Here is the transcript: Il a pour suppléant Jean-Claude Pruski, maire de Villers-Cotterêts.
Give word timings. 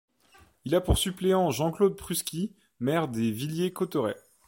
Il 0.65 0.73
a 0.73 0.81
pour 0.81 0.97
suppléant 0.97 1.51
Jean-Claude 1.51 1.95
Pruski, 1.95 2.55
maire 2.79 3.07
de 3.07 3.19
Villers-Cotterêts. 3.21 4.17